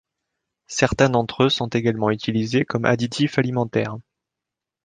[0.65, 3.97] Certains d'entre eux sont également utilisés comme additifs alimentaires.